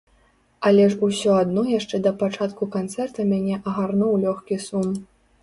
[0.69, 4.91] Але ж усё адно яшчэ да пачатку канцэрта мяне агарнуў лёгкі сум.